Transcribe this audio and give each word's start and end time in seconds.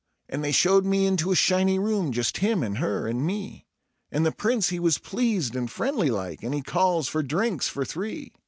And 0.27 0.43
they 0.43 0.51
showed 0.51 0.83
me 0.83 1.05
into 1.05 1.31
a 1.31 1.35
shiny 1.35 1.77
room, 1.77 2.11
just 2.11 2.37
him 2.37 2.63
and 2.63 2.79
her 2.79 3.05
and 3.07 3.23
me, 3.23 3.67
And 4.11 4.25
the 4.25 4.31
Prince 4.31 4.69
he 4.69 4.79
was 4.79 4.97
pleased 4.97 5.55
and 5.55 5.69
friendly 5.69 6.09
like, 6.09 6.41
and 6.41 6.55
he 6.55 6.63
calls 6.63 7.07
for 7.07 7.21
drinks 7.21 7.67
for 7.67 7.85
three. 7.85 8.33